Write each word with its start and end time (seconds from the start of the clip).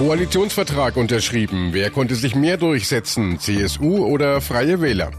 Koalitionsvertrag 0.00 0.96
unterschrieben. 0.96 1.74
Wer 1.74 1.90
konnte 1.90 2.14
sich 2.14 2.34
mehr 2.34 2.56
durchsetzen? 2.56 3.38
CSU 3.38 4.06
oder 4.06 4.40
Freie 4.40 4.80
Wähler? 4.80 5.10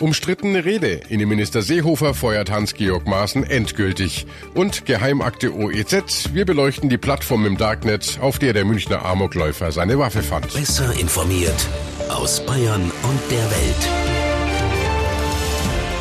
Umstrittene 0.00 0.64
Rede. 0.64 1.02
Innenminister 1.08 1.62
Seehofer 1.62 2.14
feuert 2.14 2.50
Hans-Georg 2.50 3.06
Maaßen 3.06 3.44
endgültig. 3.44 4.26
Und 4.54 4.86
Geheimakte 4.86 5.54
OEZ. 5.54 6.34
Wir 6.34 6.44
beleuchten 6.46 6.88
die 6.88 6.98
Plattform 6.98 7.46
im 7.46 7.56
Darknet, 7.56 8.18
auf 8.20 8.40
der 8.40 8.52
der 8.52 8.64
Münchner 8.64 9.04
Amokläufer 9.04 9.70
seine 9.70 10.00
Waffe 10.00 10.24
fand. 10.24 10.52
Besser 10.52 10.92
informiert 10.98 11.68
aus 12.08 12.44
Bayern 12.44 12.82
und 12.82 13.20
der 13.30 13.50
Welt. 13.52 13.88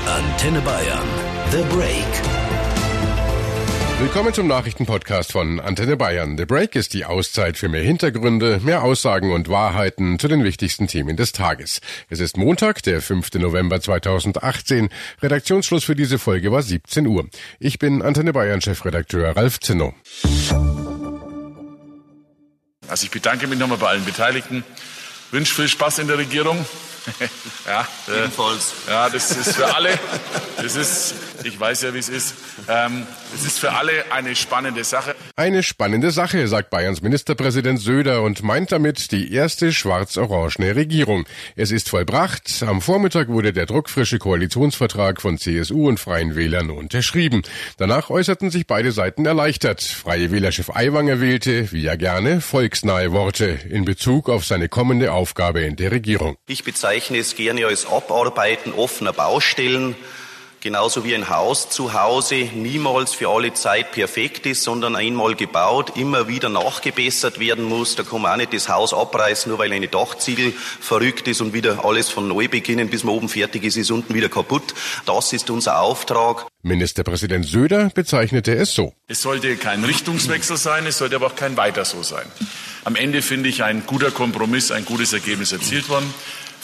Antenne 0.08 0.62
Bayern. 0.62 1.08
The 1.52 1.62
Break. 1.70 2.33
Willkommen 4.00 4.34
zum 4.34 4.48
Nachrichtenpodcast 4.48 5.32
von 5.32 5.60
Antenne 5.60 5.96
Bayern. 5.96 6.38
The 6.38 6.46
Break 6.46 6.76
ist 6.76 6.94
die 6.94 7.06
Auszeit 7.06 7.58
für 7.58 7.70
mehr 7.70 7.84
Hintergründe, 7.84 8.60
mehr 8.64 8.84
Aussagen 8.84 9.32
und 9.32 9.50
Wahrheiten 9.50 10.20
zu 10.20 10.28
den 10.28 10.44
wichtigsten 10.44 10.88
Themen 10.88 11.16
des 11.16 11.32
Tages. 11.32 11.80
Es 12.10 12.20
ist 12.20 12.36
Montag, 12.36 12.84
der 12.84 13.02
5. 13.02 13.34
November 13.36 13.80
2018. 13.80 14.90
Redaktionsschluss 15.22 15.84
für 15.84 15.96
diese 15.96 16.20
Folge 16.20 16.52
war 16.52 16.62
17 16.62 17.08
Uhr. 17.08 17.28
Ich 17.60 17.80
bin 17.80 18.02
Antenne 18.02 18.34
Bayern 18.34 18.62
Chefredakteur 18.62 19.38
Ralf 19.38 19.60
Zinno. 19.60 19.94
Also 22.88 23.06
ich 23.06 23.12
bedanke 23.12 23.48
mich 23.48 23.60
nochmal 23.60 23.78
bei 23.78 23.88
allen 23.88 24.06
Beteiligten, 24.06 24.64
wünsche 25.32 25.56
viel 25.56 25.68
Spaß 25.68 26.00
in 26.00 26.08
der 26.08 26.18
Regierung. 26.18 26.66
ja, 27.66 27.88
äh, 28.08 28.24
Ebenfalls. 28.24 28.74
Ja, 28.88 29.10
das 29.10 29.32
ist 29.32 29.56
für 29.56 29.74
alle, 29.74 30.00
das 30.58 30.76
ist, 30.76 31.16
ich 31.44 31.60
weiß 31.60 31.82
ja, 31.84 31.94
wie 31.94 32.00
es 32.00 32.10
ist, 32.10 32.36
ähm, 32.70 33.06
es 33.36 33.46
ist 33.46 33.60
für 33.60 33.74
alle 33.74 34.12
eine 34.12 34.36
spannende 34.36 34.84
Sache. 34.84 35.16
Eine 35.36 35.64
spannende 35.64 36.12
Sache, 36.12 36.48
sagt 36.48 36.70
Bayerns 36.70 37.02
Ministerpräsident 37.02 37.82
Söder 37.82 38.22
und 38.22 38.44
meint 38.44 38.72
damit 38.72 39.12
die 39.12 39.34
erste 39.34 39.74
schwarz-orangene 39.74 40.76
Regierung. 40.76 41.26
Es 41.56 41.72
ist 41.72 41.90
vollbracht. 41.90 42.64
Am 42.66 42.82
Vormittag 42.82 43.28
wurde 43.28 43.54
der 43.54 43.66
druckfrische 43.66 44.20
Koalitionsvertrag 44.20 45.22
von 45.22 45.38
CSU 45.38 45.88
und 45.88 46.00
Freien 46.00 46.36
Wählern 46.36 46.70
unterschrieben. 46.70 47.42
Danach 47.78 48.10
äußerten 48.10 48.50
sich 48.52 48.68
beide 48.68 48.92
Seiten 48.92 49.26
erleichtert. 49.26 49.82
Freie 49.82 50.32
Wählerchef 50.32 50.70
Aiwanger 50.70 51.20
wählte, 51.20 51.72
wie 51.72 51.86
er 51.86 51.98
gerne, 51.98 52.40
volksnahe 52.40 53.12
Worte 53.12 53.60
in 53.70 53.86
Bezug 53.86 54.30
auf 54.30 54.46
seine 54.46 54.70
kommende 54.70 55.12
Aufgabe 55.12 55.62
in 55.62 55.76
der 55.76 55.92
Regierung. 55.92 56.38
Ich 56.48 56.64
bezeichne 56.64 56.93
es 56.94 57.36
gerne 57.36 57.66
als 57.66 57.86
Abarbeiten 57.86 58.74
offener 58.74 59.14
Baustellen 59.14 59.96
genauso 60.64 61.04
wie 61.04 61.14
ein 61.14 61.30
Haus 61.30 61.70
zu 61.70 61.94
Hause 61.94 62.36
niemals 62.56 63.14
für 63.14 63.30
alle 63.30 63.54
Zeit 63.54 63.92
perfekt 63.92 64.46
ist, 64.46 64.64
sondern 64.64 64.96
einmal 64.96 65.36
gebaut, 65.36 65.98
immer 65.98 66.30
wieder 66.30 66.48
nachgebessert 66.48 67.38
werden 67.40 67.66
muss. 67.66 67.98
Da 67.98 68.04
kann 68.04 68.22
man 68.22 68.32
auch 68.32 68.38
nicht 68.38 68.54
das 68.54 68.70
Haus 68.70 68.94
abreißen, 68.94 69.50
nur 69.50 69.60
weil 69.60 69.74
eine 69.74 69.90
Dachziegel 69.90 70.54
verrückt 70.54 71.28
ist 71.28 71.42
und 71.42 71.54
wieder 71.54 71.84
alles 71.84 72.10
von 72.10 72.30
neu 72.30 72.48
beginnen, 72.48 72.90
bis 72.90 73.04
man 73.04 73.14
oben 73.14 73.28
fertig 73.28 73.66
ist, 73.66 73.76
ist 73.76 73.92
unten 73.92 74.14
wieder 74.14 74.30
kaputt. 74.30 74.74
Das 75.06 75.34
ist 75.34 75.50
unser 75.50 75.82
Auftrag. 75.82 76.48
Ministerpräsident 76.62 77.46
Söder 77.46 77.92
bezeichnete 77.94 78.56
es 78.56 78.74
so. 78.74 78.94
Es 79.08 79.22
sollte 79.22 79.58
kein 79.58 79.84
Richtungswechsel 79.84 80.56
sein, 80.56 80.88
es 80.88 80.98
sollte 80.98 81.18
aber 81.18 81.28
auch 81.28 81.36
kein 81.36 81.58
Weiter 81.58 81.84
so 81.84 82.04
sein. 82.04 82.26
Am 82.86 82.96
Ende 82.96 83.22
finde 83.22 83.50
ich 83.50 83.64
ein 83.64 83.86
guter 83.86 84.12
Kompromiss, 84.12 84.72
ein 84.72 84.86
gutes 84.86 85.12
Ergebnis 85.12 85.52
erzielt 85.52 85.90
worden. 85.90 86.14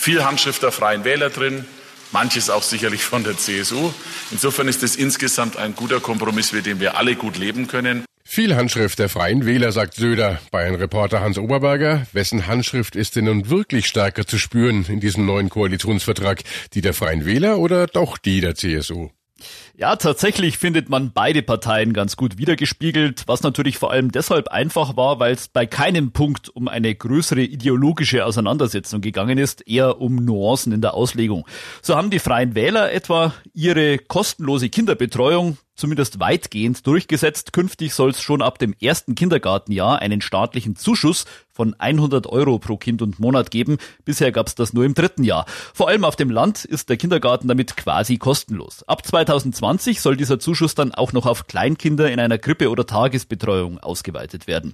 Viel 0.02 0.24
Handschrift 0.24 0.64
der 0.64 0.72
Freien 0.72 1.04
Wähler 1.04 1.30
drin, 1.30 1.66
manches 2.14 2.50
auch 2.50 2.64
sicherlich 2.64 3.04
von 3.04 3.26
der 3.26 3.36
CSU. 3.36 3.92
Insofern 4.32 4.70
ist 4.70 4.82
es 4.82 4.96
insgesamt 4.96 5.58
ein 5.58 5.76
guter 5.76 6.00
Kompromiss, 6.00 6.54
mit 6.54 6.66
dem 6.66 6.80
wir 6.80 6.96
alle 6.96 7.18
gut 7.18 7.38
leben 7.38 7.68
können. 7.68 8.06
Viel 8.24 8.56
Handschrift 8.56 8.98
der 8.98 9.10
Freien 9.10 9.46
Wähler, 9.46 9.74
sagt 9.74 9.96
Söder. 9.96 10.40
Bayern-Reporter 10.52 11.20
Hans 11.20 11.38
Oberberger, 11.38 12.08
wessen 12.14 12.48
Handschrift 12.48 12.96
ist 12.96 13.18
denn 13.18 13.26
nun 13.26 13.50
wirklich 13.50 13.88
stärker 13.88 14.26
zu 14.26 14.38
spüren 14.40 14.86
in 14.88 15.02
diesem 15.02 15.26
neuen 15.26 15.50
Koalitionsvertrag? 15.50 16.44
Die 16.74 16.82
der 16.82 16.94
Freien 16.94 17.26
Wähler 17.26 17.58
oder 17.58 17.86
doch 17.86 18.18
die 18.18 18.40
der 18.40 18.56
CSU? 18.56 19.10
Ja, 19.78 19.96
tatsächlich 19.96 20.58
findet 20.58 20.90
man 20.90 21.12
beide 21.14 21.42
Parteien 21.42 21.94
ganz 21.94 22.18
gut 22.18 22.38
wiedergespiegelt, 22.38 23.24
was 23.28 23.44
natürlich 23.44 23.78
vor 23.78 23.92
allem 23.92 24.12
deshalb 24.12 24.50
einfach 24.50 24.98
war, 24.98 25.20
weil 25.20 25.34
es 25.34 25.48
bei 25.48 25.66
keinem 25.66 26.12
Punkt 26.12 26.50
um 26.50 26.68
eine 26.68 26.94
größere 26.94 27.42
ideologische 27.42 28.26
Auseinandersetzung 28.26 29.02
gegangen 29.02 29.38
ist, 29.38 29.68
eher 29.68 30.02
um 30.02 30.16
Nuancen 30.16 30.74
in 30.74 30.82
der 30.82 30.94
Auslegung. 30.94 31.46
So 31.82 31.96
haben 31.96 32.10
die 32.10 32.20
Freien 32.20 32.56
Wähler 32.56 32.92
etwa 32.92 33.34
ihre 33.54 33.98
kostenlose 33.98 34.70
Kinderbetreuung 34.70 35.58
zumindest 35.80 36.20
weitgehend 36.20 36.86
durchgesetzt. 36.86 37.54
Künftig 37.54 37.94
soll 37.94 38.12
es 38.12 38.22
schon 38.22 38.42
ab 38.42 38.60
dem 38.60 38.76
ersten 38.80 39.16
Kindergartenjahr 39.16 40.00
einen 40.00 40.22
staatlichen 40.22 40.76
Zuschuss 40.76 41.26
von 41.60 41.76
100 41.78 42.26
Euro 42.28 42.58
pro 42.58 42.78
Kind 42.78 43.02
und 43.02 43.20
Monat 43.20 43.52
geben. 43.52 43.80
Bisher 44.06 44.32
gab 44.32 44.48
es 44.48 44.56
das 44.56 44.72
nur 44.72 44.86
im 44.86 44.94
dritten 44.94 45.26
Jahr. 45.26 45.46
Vor 45.74 45.90
allem 45.90 46.06
auf 46.06 46.16
dem 46.16 46.30
Land 46.30 46.64
ist 46.64 46.88
der 46.88 46.96
Kindergarten 46.96 47.50
damit 47.50 47.76
quasi 47.76 48.18
kostenlos. 48.18 48.84
Ab 48.88 49.06
2020 49.06 50.00
soll 50.00 50.16
dieser 50.16 50.40
Zuschuss 50.40 50.74
dann 50.74 50.94
auch 50.94 51.12
noch 51.12 51.26
auf 51.26 51.48
Kleinkinder 51.48 52.10
in 52.10 52.22
einer 52.22 52.38
Krippe 52.38 52.70
oder 52.70 52.86
Tagesbetreuung 52.86 53.78
ausgeweitet 53.78 54.48
werden. 54.48 54.74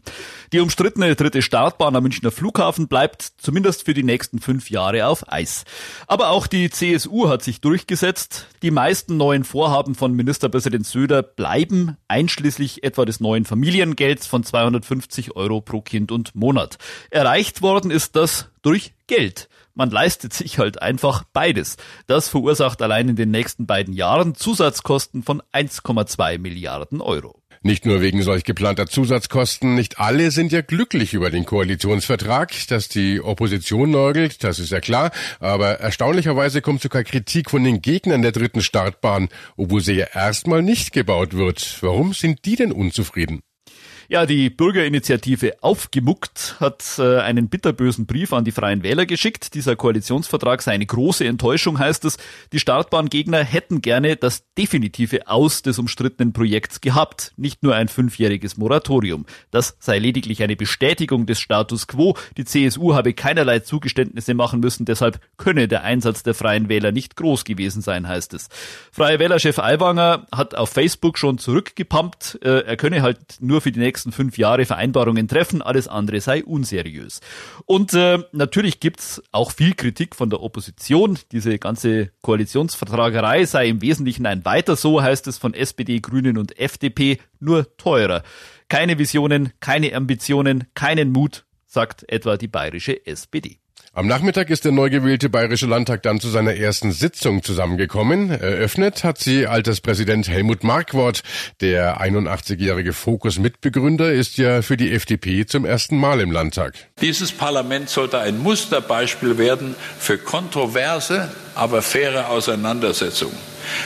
Die 0.54 0.60
umstrittene 0.60 1.16
dritte 1.16 1.42
Startbahn 1.42 1.96
am 1.96 2.04
Münchner 2.04 2.30
Flughafen 2.30 2.88
bleibt 2.88 3.24
zumindest 3.38 3.86
für 3.86 3.96
die 3.96 4.04
nächsten 4.04 4.40
fünf 4.40 4.70
Jahre 4.70 5.08
auf 5.08 5.32
Eis. 5.32 5.66
Aber 6.06 6.30
auch 6.30 6.46
die 6.46 6.70
CSU 6.70 7.30
hat 7.30 7.42
sich 7.42 7.62
durchgesetzt. 7.62 8.46
Die 8.62 8.70
meisten 8.70 9.18
neuen 9.18 9.44
Vorhaben 9.44 9.96
von 9.96 10.14
Ministerpräsident 10.14 10.86
Söder 10.96 11.24
bleiben, 11.24 11.98
einschließlich 12.08 12.86
etwa 12.86 13.04
des 13.04 13.20
neuen 13.20 13.44
Familiengelds 13.44 14.28
von 14.28 14.46
250 14.46 15.36
Euro 15.36 15.60
pro 15.60 15.82
Kind 15.82 16.10
und 16.10 16.36
Monat. 16.36 16.78
Erreicht 17.10 17.62
worden 17.62 17.92
ist 17.92 18.16
das 18.16 18.50
durch 18.62 18.94
Geld. 19.08 19.50
Man 19.74 19.90
leistet 19.90 20.32
sich 20.32 20.58
halt 20.58 20.82
einfach 20.82 21.26
beides. 21.34 21.76
Das 22.08 22.30
verursacht 22.30 22.82
allein 22.82 23.10
in 23.10 23.18
den 23.18 23.30
nächsten 23.30 23.66
beiden 23.66 23.94
Jahren 23.94 24.36
Zusatzkosten 24.36 25.22
von 25.22 25.44
1,2 25.52 26.38
Milliarden 26.40 27.02
Euro. 27.02 27.42
Nicht 27.66 27.88
nur 27.88 28.00
wegen 28.00 28.22
solch 28.22 28.44
geplanter 28.44 28.86
Zusatzkosten, 28.86 29.74
nicht 29.74 30.00
alle 30.00 30.30
sind 30.30 30.52
ja 30.52 30.62
glücklich 30.62 31.16
über 31.16 31.32
den 31.32 31.46
Koalitionsvertrag. 31.46 32.54
Dass 32.68 32.90
die 32.90 33.20
Opposition 33.20 33.90
nörgelt, 33.90 34.44
das 34.44 34.60
ist 34.60 34.72
ja 34.72 34.80
klar, 34.80 35.10
aber 35.40 35.80
erstaunlicherweise 35.80 36.62
kommt 36.62 36.84
sogar 36.84 37.04
Kritik 37.04 37.50
von 37.50 37.64
den 37.64 37.82
Gegnern 37.82 38.22
der 38.22 38.34
dritten 38.34 38.62
Startbahn, 38.62 39.30
obwohl 39.58 39.82
sie 39.82 39.94
ja 39.94 40.06
erstmal 40.14 40.62
nicht 40.62 40.92
gebaut 40.92 41.34
wird. 41.34 41.80
Warum 41.82 42.14
sind 42.14 42.46
die 42.46 42.56
denn 42.56 42.72
unzufrieden? 42.72 43.42
Ja, 44.08 44.28
die 44.28 44.52
Bürgerinitiative 44.52 45.64
Aufgemuckt 45.64 46.58
hat 46.60 46.84
äh, 47.00 47.22
einen 47.22 47.50
bitterbösen 47.50 48.06
Brief 48.06 48.34
an 48.34 48.46
die 48.46 48.52
Freien 48.52 48.84
Wähler 48.84 49.08
geschickt. 49.08 49.56
Dieser 49.56 49.76
Koalitionsvertrag 49.76 50.62
sei 50.62 50.74
eine 50.74 50.86
große 50.86 51.26
Enttäuschung, 51.26 51.80
heißt 51.80 52.06
es. 52.06 52.18
Die 52.54 52.60
Startbahngegner 52.60 53.44
hätten 53.44 53.82
gerne 53.82 54.16
das 54.16 54.44
definitive 54.60 55.28
Aus 55.28 55.64
des 55.64 55.80
umstrittenen 55.80 56.34
Projekts 56.34 56.82
gehabt, 56.82 57.34
nicht 57.36 57.64
nur 57.64 57.74
ein 57.74 57.88
fünfjähriges 57.88 58.58
Moratorium. 58.58 59.26
Das 59.50 59.76
sei 59.80 59.98
lediglich 59.98 60.44
eine 60.44 60.56
Bestätigung 60.56 61.26
des 61.26 61.40
Status 61.40 61.88
quo. 61.88 62.16
Die 62.38 62.46
CSU 62.46 62.94
habe 62.94 63.14
keinerlei 63.14 63.60
Zugeständnisse 63.60 64.36
machen 64.36 64.60
müssen, 64.60 64.86
deshalb 64.86 65.20
könne 65.38 65.68
der 65.68 65.84
Einsatz 65.84 66.22
der 66.22 66.36
Freien 66.36 66.70
Wähler 66.70 66.92
nicht 66.92 67.16
groß 67.16 67.44
gewesen 67.44 67.82
sein, 67.82 68.08
heißt 68.08 68.36
es. 68.36 68.50
Freie 68.92 69.18
Wählerchef 69.18 69.58
Aiwanger 69.58 70.28
hat 70.32 70.54
auf 70.54 70.70
Facebook 70.70 71.18
schon 71.18 71.40
zurückgepumpt, 71.40 72.40
äh, 72.44 72.60
er 72.66 72.78
könne 72.78 73.02
halt 73.02 73.18
nur 73.40 73.62
für 73.62 73.72
die 73.72 73.80
nächsten 73.80 73.95
nächsten 73.96 74.12
fünf 74.12 74.38
Jahre 74.38 74.66
Vereinbarungen 74.66 75.30
treffen, 75.30 75.62
alles 75.62 75.88
andere 75.88 76.20
sei 76.20 76.44
unseriös. 76.44 77.22
Und 77.66 77.94
äh, 77.94 78.20
natürlich 78.34 78.82
gibt's 78.82 79.24
auch 79.32 79.52
viel 79.52 79.74
Kritik 79.74 80.18
von 80.18 80.30
der 80.30 80.42
Opposition. 80.42 81.18
Diese 81.32 81.58
ganze 81.60 82.12
Koalitionsvertragerei 82.22 83.46
sei 83.46 83.70
im 83.70 83.82
Wesentlichen 83.82 84.26
ein 84.26 84.44
weiter 84.44 84.76
so, 84.76 85.02
heißt 85.02 85.28
es 85.28 85.38
von 85.38 85.54
SPD, 85.54 86.02
Grünen 86.02 86.38
und 86.38 86.60
FDP, 86.60 87.20
nur 87.40 87.78
teurer. 87.78 88.24
Keine 88.68 89.00
Visionen, 89.00 89.54
keine 89.62 89.96
Ambitionen, 89.96 90.66
keinen 90.74 91.14
Mut, 91.14 91.46
sagt 91.66 92.04
etwa 92.12 92.36
die 92.36 92.50
bayerische 92.50 93.06
SPD. 93.08 93.60
Am 93.98 94.08
Nachmittag 94.08 94.50
ist 94.50 94.66
der 94.66 94.74
neu 94.74 94.90
gewählte 94.90 95.30
Bayerische 95.30 95.68
Landtag 95.68 96.04
dann 96.04 96.20
zu 96.20 96.28
seiner 96.28 96.54
ersten 96.54 96.92
Sitzung 96.92 97.44
zusammengekommen. 97.44 98.30
Eröffnet 98.30 99.06
hat 99.06 99.20
sie 99.20 99.48
Alterspräsident 99.48 100.28
Helmut 100.28 100.66
Markwort. 100.66 101.24
Der 101.62 102.02
81-jährige 102.02 102.92
Fokus-Mitbegründer 102.92 104.12
ist 104.12 104.36
ja 104.36 104.62
für 104.62 104.76
die 104.76 104.92
FDP 104.92 105.46
zum 105.46 105.64
ersten 105.64 105.98
Mal 105.98 106.20
im 106.20 106.32
Landtag. 106.32 106.74
Dieses 107.00 107.32
Parlament 107.32 107.88
sollte 107.88 108.20
ein 108.20 108.38
Musterbeispiel 108.38 109.38
werden 109.38 109.76
für 109.98 110.18
kontroverse, 110.18 111.32
aber 111.56 111.82
faire 111.82 112.28
Auseinandersetzungen. 112.32 113.38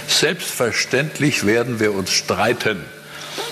Selbstverständlich 0.08 1.46
werden 1.46 1.80
wir 1.80 1.94
uns 1.94 2.10
streiten 2.10 2.80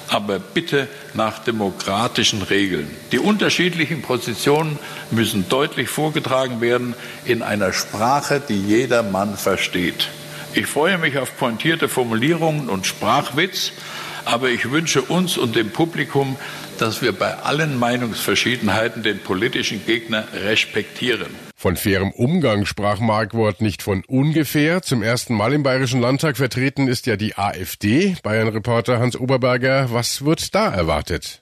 aber 0.10 0.40
bitte 0.40 0.88
nach 1.14 1.40
demokratischen 1.40 2.42
Regeln. 2.42 2.90
Die 3.12 3.20
unterschiedlichen 3.20 4.02
Positionen 4.02 4.80
müssen 5.12 5.50
deutlich 5.50 5.90
vorgetragen 5.90 6.62
werden 6.62 6.96
in 7.26 7.42
einer 7.42 7.74
Sprache, 7.74 8.42
die 8.48 8.62
jeder 8.62 9.04
Mann 9.04 9.38
versteht. 9.38 10.10
Ich 10.54 10.68
freue 10.68 10.98
mich 10.98 11.18
auf 11.18 11.38
pointierte 11.38 11.90
Formulierungen 11.90 12.70
und 12.70 12.88
Sprachwitz, 12.88 13.72
aber 14.26 14.50
ich 14.50 14.72
wünsche 14.72 15.02
uns 15.02 15.38
und 15.38 15.56
dem 15.56 15.72
Publikum, 15.72 16.38
dass 16.80 17.02
wir 17.02 17.12
bei 17.12 17.36
allen 17.36 17.78
Meinungsverschiedenheiten 17.78 19.04
den 19.04 19.20
politischen 19.20 19.86
Gegner 19.86 20.28
respektieren. 20.34 21.47
Von 21.60 21.76
fairem 21.76 22.12
Umgang 22.12 22.68
sprach 22.68 23.00
Markwort 23.00 23.62
nicht 23.62 23.82
von 23.82 24.04
ungefähr. 24.06 24.84
Zum 24.84 25.02
ersten 25.02 25.34
Mal 25.34 25.54
im 25.54 25.64
Bayerischen 25.64 26.00
Landtag 26.00 26.38
vertreten 26.38 26.88
ist 26.88 27.08
ja 27.08 27.16
die 27.16 27.36
AfD. 27.36 28.16
Bayern-Reporter 28.22 29.00
Hans 29.00 29.16
Oberberger, 29.16 29.92
was 29.92 30.24
wird 30.24 30.54
da 30.54 30.72
erwartet? 30.72 31.42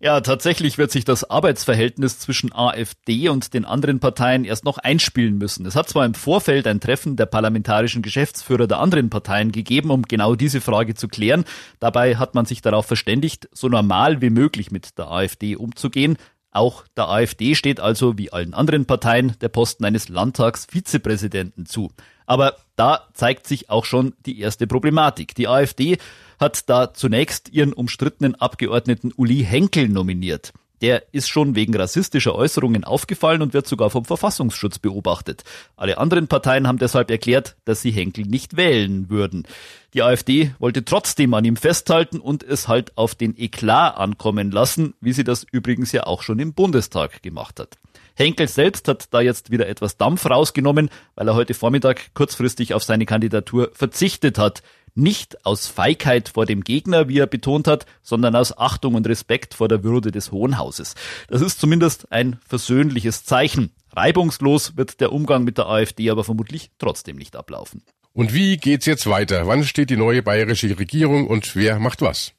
Ja, 0.00 0.22
tatsächlich 0.22 0.78
wird 0.78 0.90
sich 0.90 1.04
das 1.04 1.28
Arbeitsverhältnis 1.28 2.18
zwischen 2.18 2.50
AfD 2.54 3.28
und 3.28 3.52
den 3.52 3.66
anderen 3.66 4.00
Parteien 4.00 4.46
erst 4.46 4.64
noch 4.64 4.78
einspielen 4.78 5.36
müssen. 5.36 5.66
Es 5.66 5.76
hat 5.76 5.86
zwar 5.86 6.06
im 6.06 6.14
Vorfeld 6.14 6.66
ein 6.66 6.80
Treffen 6.80 7.16
der 7.16 7.26
parlamentarischen 7.26 8.00
Geschäftsführer 8.00 8.66
der 8.66 8.78
anderen 8.78 9.10
Parteien 9.10 9.52
gegeben, 9.52 9.90
um 9.90 10.00
genau 10.00 10.34
diese 10.34 10.62
Frage 10.62 10.94
zu 10.94 11.08
klären. 11.08 11.44
Dabei 11.78 12.16
hat 12.16 12.34
man 12.34 12.46
sich 12.46 12.62
darauf 12.62 12.86
verständigt, 12.86 13.50
so 13.52 13.68
normal 13.68 14.22
wie 14.22 14.30
möglich 14.30 14.70
mit 14.70 14.96
der 14.96 15.10
AfD 15.10 15.56
umzugehen. 15.56 16.16
Auch 16.52 16.84
der 16.96 17.08
AfD 17.08 17.54
steht 17.54 17.80
also, 17.80 18.18
wie 18.18 18.32
allen 18.32 18.54
anderen 18.54 18.84
Parteien, 18.84 19.34
der 19.40 19.48
Posten 19.48 19.84
eines 19.84 20.08
Landtagsvizepräsidenten 20.08 21.66
zu. 21.66 21.90
Aber 22.26 22.56
da 22.76 23.08
zeigt 23.14 23.46
sich 23.46 23.70
auch 23.70 23.84
schon 23.86 24.14
die 24.26 24.38
erste 24.38 24.66
Problematik. 24.66 25.34
Die 25.34 25.48
AfD 25.48 25.98
hat 26.38 26.68
da 26.68 26.92
zunächst 26.92 27.48
ihren 27.48 27.72
umstrittenen 27.72 28.34
Abgeordneten 28.34 29.12
Uli 29.16 29.44
Henkel 29.44 29.88
nominiert. 29.88 30.52
Der 30.82 31.04
ist 31.12 31.28
schon 31.28 31.54
wegen 31.54 31.76
rassistischer 31.76 32.34
Äußerungen 32.34 32.82
aufgefallen 32.82 33.40
und 33.40 33.54
wird 33.54 33.68
sogar 33.68 33.88
vom 33.88 34.04
Verfassungsschutz 34.04 34.80
beobachtet. 34.80 35.44
Alle 35.76 35.96
anderen 35.96 36.26
Parteien 36.26 36.66
haben 36.66 36.78
deshalb 36.78 37.08
erklärt, 37.10 37.54
dass 37.64 37.82
sie 37.82 37.92
Henkel 37.92 38.26
nicht 38.26 38.56
wählen 38.56 39.08
würden. 39.08 39.46
Die 39.94 40.02
AfD 40.02 40.54
wollte 40.58 40.84
trotzdem 40.84 41.34
an 41.34 41.44
ihm 41.44 41.56
festhalten 41.56 42.18
und 42.18 42.42
es 42.42 42.66
halt 42.66 42.98
auf 42.98 43.14
den 43.14 43.38
Eklat 43.38 43.96
ankommen 43.96 44.50
lassen, 44.50 44.94
wie 45.00 45.12
sie 45.12 45.24
das 45.24 45.46
übrigens 45.52 45.92
ja 45.92 46.04
auch 46.04 46.22
schon 46.22 46.40
im 46.40 46.52
Bundestag 46.52 47.22
gemacht 47.22 47.60
hat. 47.60 47.78
Henkel 48.14 48.48
selbst 48.48 48.88
hat 48.88 49.14
da 49.14 49.20
jetzt 49.20 49.50
wieder 49.50 49.68
etwas 49.68 49.96
Dampf 49.96 50.26
rausgenommen, 50.26 50.90
weil 51.14 51.28
er 51.28 51.34
heute 51.34 51.54
Vormittag 51.54 52.12
kurzfristig 52.14 52.74
auf 52.74 52.82
seine 52.82 53.06
Kandidatur 53.06 53.70
verzichtet 53.72 54.38
hat. 54.38 54.62
Nicht 54.94 55.46
aus 55.46 55.68
Feigheit 55.68 56.28
vor 56.28 56.44
dem 56.44 56.62
Gegner, 56.64 57.08
wie 57.08 57.18
er 57.18 57.26
betont 57.26 57.66
hat, 57.66 57.86
sondern 58.02 58.36
aus 58.36 58.56
Achtung 58.58 58.94
und 58.94 59.06
Respekt 59.08 59.54
vor 59.54 59.68
der 59.68 59.82
Würde 59.82 60.10
des 60.10 60.32
Hohen 60.32 60.58
Hauses. 60.58 60.94
Das 61.28 61.40
ist 61.40 61.60
zumindest 61.60 62.12
ein 62.12 62.38
versöhnliches 62.46 63.24
Zeichen. 63.24 63.70
Reibungslos 63.94 64.76
wird 64.76 65.00
der 65.00 65.12
Umgang 65.12 65.44
mit 65.44 65.56
der 65.56 65.66
AfD 65.66 66.10
aber 66.10 66.24
vermutlich 66.24 66.70
trotzdem 66.78 67.16
nicht 67.16 67.36
ablaufen. 67.36 67.82
Und 68.12 68.34
wie 68.34 68.58
geht's 68.58 68.84
jetzt 68.84 69.06
weiter? 69.08 69.46
Wann 69.46 69.64
steht 69.64 69.88
die 69.88 69.96
neue 69.96 70.22
bayerische 70.22 70.78
Regierung 70.78 71.26
und 71.26 71.56
wer 71.56 71.78
macht 71.78 72.02
was? 72.02 72.32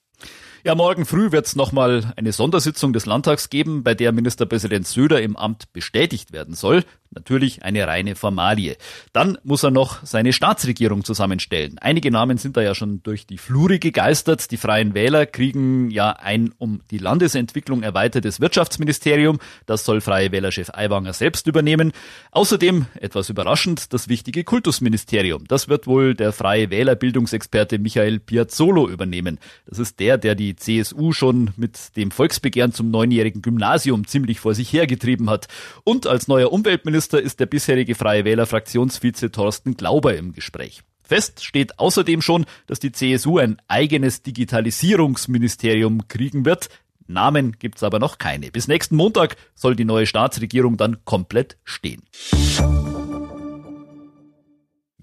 Ja, 0.66 0.76
morgen 0.76 1.06
früh 1.06 1.34
wird 1.34 1.46
es 1.46 1.58
nochmal 1.58 2.14
eine 2.16 2.32
Sondersitzung 2.32 2.94
des 2.94 3.06
Landtags 3.06 3.50
geben, 3.50 3.84
bei 3.84 3.96
der 3.96 4.14
Ministerpräsident 4.14 4.88
Söder 4.88 5.22
im 5.22 5.36
Amt 5.36 5.74
bestätigt 5.74 6.32
werden 6.32 6.56
soll. 6.56 6.86
Natürlich 7.16 7.64
eine 7.64 7.88
reine 7.88 8.16
Formalie. 8.16 8.78
Dann 9.12 9.38
muss 9.44 9.64
er 9.64 9.72
noch 9.72 10.06
seine 10.06 10.34
Staatsregierung 10.34 11.04
zusammenstellen. 11.04 11.78
Einige 11.80 12.12
Namen 12.12 12.38
sind 12.38 12.58
da 12.58 12.62
ja 12.62 12.76
schon 12.76 13.04
durch 13.04 13.28
die 13.28 13.38
Flure 13.38 13.80
gegeistert. 13.80 14.52
Die 14.52 14.58
Freien 14.58 14.94
Wähler 14.94 15.26
kriegen 15.26 15.90
ja 15.92 16.12
ein 16.12 16.54
um 16.58 16.82
die 16.92 16.98
Landesentwicklung 16.98 17.84
erweitertes 17.84 18.40
Wirtschaftsministerium. 18.40 19.40
Das 19.66 19.86
soll 19.86 20.02
Freie 20.02 20.32
Wählerchef 20.32 20.70
Aiwanger 20.74 21.14
selbst 21.14 21.48
übernehmen. 21.48 21.92
Außerdem, 22.32 22.88
etwas 23.00 23.30
überraschend, 23.30 23.94
das 23.94 24.08
wichtige 24.08 24.44
Kultusministerium. 24.44 25.46
Das 25.48 25.70
wird 25.70 25.88
wohl 25.88 26.16
der 26.16 26.32
Freie 26.34 26.70
Wählerbildungsexperte 26.70 27.80
Michael 27.80 28.20
Piazzolo 28.20 28.90
übernehmen. 28.90 29.40
Das 29.66 29.80
ist 29.80 30.00
der, 30.00 30.18
der 30.18 30.36
die 30.36 30.56
CSU 30.56 31.12
schon 31.12 31.52
mit 31.56 31.96
dem 31.96 32.12
Volksbegehren 32.12 32.74
zum 32.74 32.90
neunjährigen 32.92 33.42
Gymnasium 33.42 34.08
ziemlich 34.08 34.40
vor 34.40 34.56
sich 34.56 34.72
hergetrieben 34.74 35.30
hat. 35.30 35.48
Und 35.84 36.08
als 36.08 36.28
neuer 36.28 36.52
Umweltminister 36.52 37.03
ist 37.12 37.40
der 37.40 37.46
bisherige 37.46 37.96
Freie 37.96 38.26
Wähler 38.26 38.46
Fraktionsvize 38.46 39.32
Thorsten 39.32 39.76
Glauber 39.76 40.16
im 40.16 40.34
Gespräch. 40.34 40.82
Fest 41.02 41.44
steht 41.44 41.80
außerdem 41.80 42.22
schon, 42.22 42.46
dass 42.68 42.80
die 42.80 42.92
CSU 42.92 43.38
ein 43.38 43.58
eigenes 43.68 44.24
Digitalisierungsministerium 44.24 46.08
kriegen 46.08 46.46
wird. 46.46 46.70
Namen 47.08 47.58
gibt's 47.60 47.84
aber 47.84 48.00
noch 48.00 48.18
keine. 48.18 48.52
Bis 48.52 48.68
nächsten 48.68 48.96
Montag 48.96 49.36
soll 49.54 49.76
die 49.76 49.86
neue 49.86 50.06
Staatsregierung 50.06 50.78
dann 50.78 51.04
komplett 51.04 51.58
stehen. 51.66 52.04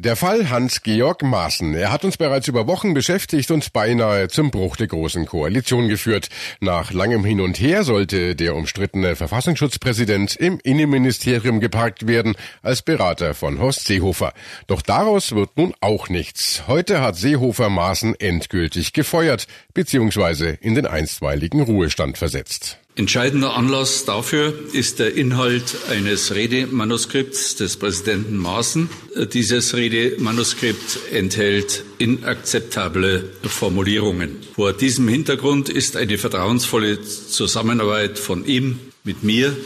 Der 0.03 0.17
Fall 0.17 0.49
Hans-Georg 0.49 1.23
Maaßen. 1.23 1.75
Er 1.75 1.93
hat 1.93 2.07
uns 2.07 2.17
bereits 2.17 2.49
über 2.49 2.67
Wochen 2.67 2.95
beschäftigt 2.95 3.51
und 3.51 3.75
beinahe 3.75 4.29
zum 4.29 4.51
Bruch 4.51 4.77
der 4.77 4.87
Großen 4.87 5.27
Koalition 5.27 5.89
geführt. 5.89 6.31
Nach 6.59 6.91
langem 6.91 7.23
Hin 7.23 7.43
und 7.43 7.61
Her 7.61 7.85
sollte 7.85 8.35
der 8.35 8.57
umstrittene 8.57 9.15
Verfassungsschutzpräsident 9.15 10.37
im 10.37 10.59
Innenministerium 10.63 11.61
geparkt 11.61 12.07
werden 12.07 12.35
als 12.63 12.81
Berater 12.81 13.35
von 13.35 13.61
Horst 13.61 13.85
Seehofer. 13.85 14.33
Doch 14.69 14.81
daraus 14.81 15.35
wird 15.35 15.59
nun 15.59 15.75
auch 15.83 16.09
nichts. 16.09 16.63
Heute 16.67 17.03
hat 17.03 17.17
Seehofer 17.17 17.69
Maaßen 17.69 18.19
endgültig 18.19 18.95
gefeuert 18.95 19.49
bzw. 19.75 20.57
in 20.63 20.77
den 20.77 20.87
einstweiligen 20.87 21.61
Ruhestand 21.61 22.17
versetzt. 22.17 22.79
Entscheidender 22.97 23.57
Anlass 23.57 24.05
dafür 24.05 24.53
ist 24.73 24.99
der 24.99 25.15
Inhalt 25.15 25.77
eines 25.91 26.35
Redemanuskripts 26.35 27.55
des 27.55 27.77
Präsidenten 27.77 28.37
Maaßen. 28.37 28.91
Dieses 29.33 29.75
Redemanuskript 29.75 30.99
enthält 31.13 31.85
inakzeptable 31.99 33.31
Formulierungen. 33.45 34.37
Vor 34.55 34.73
diesem 34.73 35.07
Hintergrund 35.09 35.69
ist 35.69 35.97
eine 35.97 36.19
vertrauensvolle 36.19 37.01
Zusammenarbeit 37.01 38.19
von 38.19 38.45
ihm 38.45 38.81
mit 39.05 39.23
mir, 39.23 39.57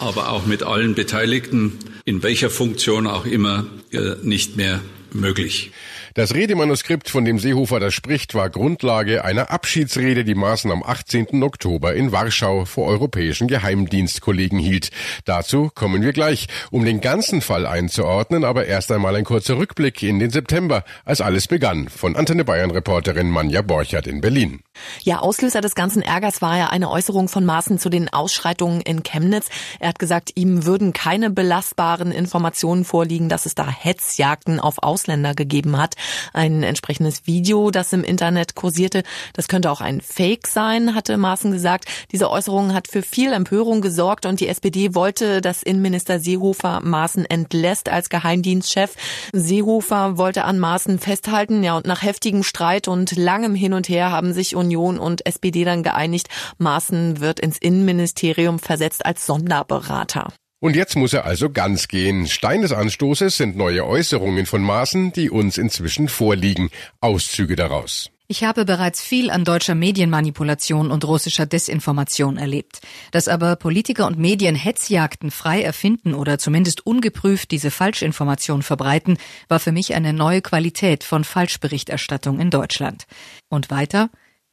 aber 0.00 0.30
auch 0.30 0.46
mit 0.46 0.64
allen 0.64 0.94
Beteiligten, 0.94 1.78
in 2.04 2.22
welcher 2.22 2.50
Funktion 2.50 3.06
auch 3.06 3.26
immer, 3.26 3.66
äh, 3.92 4.16
nicht 4.22 4.56
mehr 4.56 4.80
möglich. 5.12 5.70
Das 6.14 6.34
Redemanuskript, 6.34 7.08
von 7.08 7.24
dem 7.24 7.38
Seehofer 7.38 7.80
da 7.80 7.90
spricht, 7.90 8.34
war 8.34 8.50
Grundlage 8.50 9.24
einer 9.24 9.50
Abschiedsrede, 9.50 10.24
die 10.24 10.34
Maaßen 10.34 10.70
am 10.70 10.82
18. 10.82 11.42
Oktober 11.42 11.94
in 11.94 12.12
Warschau 12.12 12.66
vor 12.66 12.86
europäischen 12.86 13.48
Geheimdienstkollegen 13.48 14.58
hielt. 14.58 14.90
Dazu 15.24 15.70
kommen 15.74 16.02
wir 16.02 16.12
gleich. 16.12 16.48
Um 16.70 16.84
den 16.84 17.00
ganzen 17.00 17.40
Fall 17.40 17.64
einzuordnen, 17.64 18.44
aber 18.44 18.66
erst 18.66 18.92
einmal 18.92 19.16
ein 19.16 19.24
kurzer 19.24 19.56
Rückblick 19.56 20.02
in 20.02 20.18
den 20.18 20.28
September, 20.28 20.84
als 21.06 21.22
alles 21.22 21.48
begann, 21.48 21.88
von 21.88 22.14
Antenne 22.14 22.44
Bayern 22.44 22.70
Reporterin 22.70 23.30
Manja 23.30 23.62
Borchert 23.62 24.06
in 24.06 24.20
Berlin. 24.20 24.60
Ja, 25.00 25.20
Auslöser 25.20 25.62
des 25.62 25.74
ganzen 25.74 26.02
Ärgers 26.02 26.42
war 26.42 26.58
ja 26.58 26.68
eine 26.68 26.90
Äußerung 26.90 27.28
von 27.28 27.46
Maaßen 27.46 27.78
zu 27.78 27.88
den 27.88 28.12
Ausschreitungen 28.12 28.82
in 28.82 29.02
Chemnitz. 29.02 29.48
Er 29.80 29.88
hat 29.88 29.98
gesagt, 29.98 30.32
ihm 30.34 30.66
würden 30.66 30.92
keine 30.92 31.30
belastbaren 31.30 32.12
Informationen 32.12 32.84
vorliegen, 32.84 33.30
dass 33.30 33.46
es 33.46 33.54
da 33.54 33.66
Hetzjagden 33.66 34.60
auf 34.60 34.82
Ausländer 34.82 35.34
gegeben 35.34 35.78
hat 35.78 35.96
ein 36.32 36.62
entsprechendes 36.62 37.26
Video, 37.26 37.70
das 37.70 37.92
im 37.92 38.04
Internet 38.04 38.54
kursierte. 38.54 39.02
Das 39.32 39.48
könnte 39.48 39.70
auch 39.70 39.80
ein 39.80 40.00
Fake 40.00 40.46
sein, 40.46 40.94
hatte 40.94 41.16
Maaßen 41.16 41.52
gesagt. 41.52 41.86
Diese 42.12 42.30
Äußerung 42.30 42.74
hat 42.74 42.88
für 42.88 43.02
viel 43.02 43.32
Empörung 43.32 43.80
gesorgt 43.80 44.26
und 44.26 44.40
die 44.40 44.48
SPD 44.48 44.94
wollte, 44.94 45.40
dass 45.40 45.62
Innenminister 45.62 46.18
Seehofer 46.18 46.80
Maaßen 46.82 47.24
entlässt 47.26 47.88
als 47.88 48.08
Geheimdienstchef. 48.08 48.94
Seehofer 49.32 50.18
wollte 50.18 50.44
an 50.44 50.58
Maaßen 50.58 50.98
festhalten, 50.98 51.62
ja, 51.62 51.76
und 51.76 51.86
nach 51.86 52.02
heftigem 52.02 52.42
Streit 52.42 52.88
und 52.88 53.16
langem 53.16 53.54
Hin 53.54 53.74
und 53.74 53.88
Her 53.88 54.10
haben 54.10 54.32
sich 54.32 54.56
Union 54.56 54.98
und 54.98 55.26
SPD 55.26 55.64
dann 55.64 55.82
geeinigt, 55.82 56.28
Maaßen 56.58 57.20
wird 57.20 57.40
ins 57.40 57.58
Innenministerium 57.58 58.58
versetzt 58.58 59.04
als 59.04 59.26
Sonderberater. 59.26 60.32
Und 60.62 60.76
jetzt 60.76 60.94
muss 60.94 61.12
er 61.12 61.24
also 61.24 61.50
ganz 61.50 61.88
gehen. 61.88 62.28
Stein 62.28 62.62
des 62.62 62.70
Anstoßes 62.70 63.36
sind 63.36 63.56
neue 63.56 63.84
Äußerungen 63.84 64.46
von 64.46 64.62
Maaßen, 64.62 65.12
die 65.12 65.28
uns 65.28 65.58
inzwischen 65.58 66.08
vorliegen. 66.08 66.70
Auszüge 67.00 67.56
daraus. 67.56 68.10
Ich 68.28 68.44
habe 68.44 68.64
bereits 68.64 69.02
viel 69.02 69.32
an 69.32 69.42
deutscher 69.42 69.74
Medienmanipulation 69.74 70.92
und 70.92 71.04
russischer 71.04 71.46
Desinformation 71.46 72.36
erlebt. 72.36 72.80
Dass 73.10 73.26
aber 73.26 73.56
Politiker 73.56 74.06
und 74.06 74.20
Medien 74.20 74.54
Hetzjagden 74.54 75.32
frei 75.32 75.62
erfinden 75.62 76.14
oder 76.14 76.38
zumindest 76.38 76.86
ungeprüft 76.86 77.50
diese 77.50 77.72
Falschinformation 77.72 78.62
verbreiten, 78.62 79.18
war 79.48 79.58
für 79.58 79.72
mich 79.72 79.94
eine 79.94 80.12
neue 80.12 80.42
Qualität 80.42 81.02
von 81.02 81.24
Falschberichterstattung 81.24 82.38
in 82.38 82.50
Deutschland. 82.50 83.06
Und 83.48 83.68
weiter? 83.68 84.10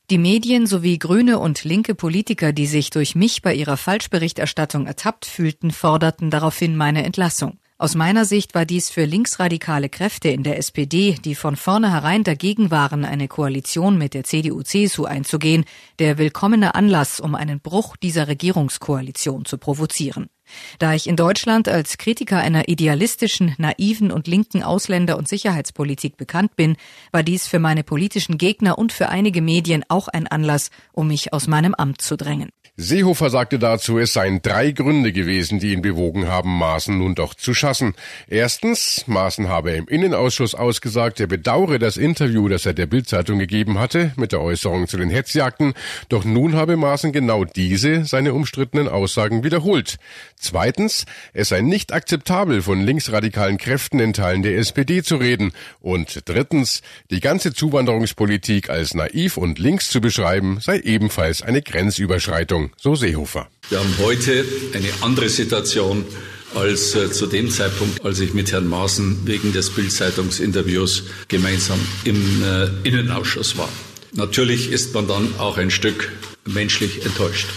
Die 0.09 0.17
Medien 0.17 0.65
sowie 0.65 0.97
grüne 0.97 1.37
und 1.37 1.63
linke 1.63 1.93
Politiker, 1.93 2.51
die 2.51 2.65
sich 2.65 2.89
durch 2.89 3.13
mich 3.13 3.43
bei 3.43 3.53
ihrer 3.53 3.77
Falschberichterstattung 3.77 4.87
ertappt 4.87 5.27
fühlten, 5.27 5.69
forderten 5.69 6.31
daraufhin 6.31 6.75
meine 6.75 7.03
Entlassung. 7.03 7.59
Aus 7.77 7.93
meiner 7.93 8.25
Sicht 8.25 8.55
war 8.55 8.65
dies 8.65 8.89
für 8.89 9.05
linksradikale 9.05 9.87
Kräfte 9.87 10.29
in 10.29 10.41
der 10.41 10.57
SPD, 10.57 11.15
die 11.23 11.35
von 11.35 11.55
vornherein 11.55 12.23
dagegen 12.23 12.71
waren, 12.71 13.05
eine 13.05 13.27
Koalition 13.27 13.99
mit 13.99 14.15
der 14.15 14.23
CDU-CSU 14.23 15.05
einzugehen, 15.05 15.65
der 15.99 16.17
willkommene 16.17 16.73
Anlass, 16.73 17.19
um 17.19 17.35
einen 17.35 17.59
Bruch 17.59 17.95
dieser 17.95 18.27
Regierungskoalition 18.27 19.45
zu 19.45 19.59
provozieren. 19.59 20.27
Da 20.79 20.93
ich 20.93 21.07
in 21.07 21.15
Deutschland 21.15 21.67
als 21.67 21.97
Kritiker 21.97 22.37
einer 22.37 22.67
idealistischen, 22.67 23.55
naiven 23.57 24.11
und 24.11 24.27
linken 24.27 24.63
Ausländer- 24.63 25.17
und 25.17 25.27
Sicherheitspolitik 25.27 26.17
bekannt 26.17 26.55
bin, 26.55 26.77
war 27.11 27.23
dies 27.23 27.47
für 27.47 27.59
meine 27.59 27.83
politischen 27.83 28.37
Gegner 28.37 28.77
und 28.77 28.91
für 28.91 29.09
einige 29.09 29.41
Medien 29.41 29.83
auch 29.87 30.07
ein 30.07 30.27
Anlass, 30.27 30.69
um 30.91 31.07
mich 31.07 31.33
aus 31.33 31.47
meinem 31.47 31.73
Amt 31.73 32.01
zu 32.01 32.17
drängen. 32.17 32.49
Seehofer 32.81 33.29
sagte 33.29 33.59
dazu, 33.59 33.99
es 33.99 34.13
seien 34.13 34.41
drei 34.41 34.71
Gründe 34.71 35.11
gewesen, 35.11 35.59
die 35.59 35.73
ihn 35.73 35.81
bewogen 35.81 36.29
haben, 36.29 36.57
Maaßen 36.57 36.97
nun 36.97 37.13
doch 37.13 37.33
zu 37.33 37.53
schassen. 37.53 37.93
Erstens, 38.29 39.03
Maaßen 39.05 39.49
habe 39.49 39.71
im 39.71 39.89
Innenausschuss 39.89 40.55
ausgesagt, 40.55 41.19
er 41.19 41.27
bedauere 41.27 41.77
das 41.77 41.97
Interview, 41.97 42.47
das 42.47 42.65
er 42.65 42.73
der 42.73 42.85
Bildzeitung 42.85 43.37
gegeben 43.37 43.79
hatte, 43.79 44.13
mit 44.15 44.31
der 44.31 44.39
Äußerung 44.39 44.87
zu 44.87 44.95
den 44.95 45.09
Hetzjagden. 45.09 45.73
Doch 46.07 46.23
nun 46.23 46.55
habe 46.55 46.77
Maaßen 46.77 47.11
genau 47.11 47.43
diese, 47.43 48.05
seine 48.05 48.33
umstrittenen 48.33 48.87
Aussagen 48.87 49.43
wiederholt. 49.43 49.97
Zweitens, 50.37 51.03
es 51.33 51.49
sei 51.49 51.59
nicht 51.59 51.91
akzeptabel, 51.91 52.61
von 52.61 52.79
linksradikalen 52.79 53.57
Kräften 53.57 53.99
in 53.99 54.13
Teilen 54.13 54.41
der 54.41 54.57
SPD 54.57 55.03
zu 55.03 55.17
reden. 55.17 55.51
Und 55.81 56.21
drittens, 56.29 56.81
die 57.11 57.19
ganze 57.19 57.53
Zuwanderungspolitik 57.53 58.69
als 58.69 58.93
naiv 58.93 59.35
und 59.35 59.59
links 59.59 59.89
zu 59.89 59.99
beschreiben, 59.99 60.59
sei 60.61 60.79
ebenfalls 60.79 61.41
eine 61.41 61.61
Grenzüberschreitung, 61.61 62.68
so 62.77 62.95
Seehofer. 62.95 63.47
Wir 63.69 63.79
haben 63.79 63.95
heute 63.99 64.45
eine 64.73 64.89
andere 65.01 65.29
Situation 65.29 66.05
als 66.55 66.95
äh, 66.95 67.11
zu 67.11 67.27
dem 67.27 67.49
Zeitpunkt, 67.49 68.03
als 68.03 68.19
ich 68.19 68.33
mit 68.33 68.51
Herrn 68.51 68.67
Maaßen 68.67 69.19
wegen 69.25 69.53
des 69.53 69.69
Bild-Zeitungsinterviews 69.69 71.03
gemeinsam 71.27 71.79
im 72.05 72.43
äh, 72.43 72.87
Innenausschuss 72.87 73.57
war. 73.57 73.69
Natürlich 74.13 74.71
ist 74.71 74.93
man 74.93 75.07
dann 75.07 75.35
auch 75.37 75.57
ein 75.57 75.69
Stück 75.69 76.11
menschlich 76.45 77.05
enttäuscht. 77.05 77.47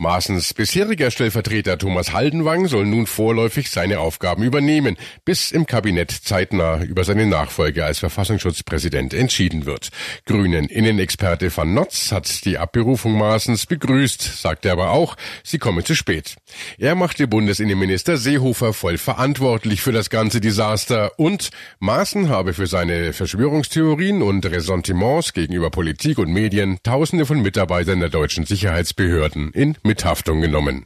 Maaßens 0.00 0.54
bisheriger 0.54 1.10
Stellvertreter 1.10 1.76
Thomas 1.76 2.12
Haldenwang 2.12 2.68
soll 2.68 2.86
nun 2.86 3.08
vorläufig 3.08 3.68
seine 3.68 3.98
Aufgaben 3.98 4.44
übernehmen, 4.44 4.96
bis 5.24 5.50
im 5.50 5.66
Kabinett 5.66 6.12
zeitnah 6.12 6.84
über 6.84 7.02
seine 7.02 7.26
Nachfolge 7.26 7.84
als 7.84 7.98
Verfassungsschutzpräsident 7.98 9.12
entschieden 9.12 9.66
wird. 9.66 9.88
Grünen 10.24 10.66
Innenexperte 10.66 11.50
van 11.56 11.74
Notz 11.74 12.12
hat 12.12 12.44
die 12.44 12.58
Abberufung 12.58 13.18
Maaßens 13.18 13.66
begrüßt, 13.66 14.40
sagte 14.40 14.70
aber 14.70 14.90
auch, 14.90 15.16
sie 15.42 15.58
komme 15.58 15.82
zu 15.82 15.96
spät. 15.96 16.36
Er 16.78 16.94
machte 16.94 17.26
Bundesinnenminister 17.26 18.18
Seehofer 18.18 18.74
voll 18.74 18.98
verantwortlich 18.98 19.80
für 19.80 19.90
das 19.90 20.10
ganze 20.10 20.40
Desaster 20.40 21.18
und 21.18 21.50
Maaßen 21.80 22.28
habe 22.28 22.54
für 22.54 22.68
seine 22.68 23.12
Verschwörungstheorien 23.12 24.22
und 24.22 24.46
Ressentiments 24.46 25.32
gegenüber 25.32 25.70
Politik 25.70 26.18
und 26.18 26.32
Medien 26.32 26.78
Tausende 26.84 27.26
von 27.26 27.42
Mitarbeitern 27.42 27.98
der 27.98 28.10
deutschen 28.10 28.46
Sicherheitsbehörden 28.46 29.50
in 29.50 29.76
mit 29.88 30.04
Haftung 30.04 30.42
genommen. 30.42 30.84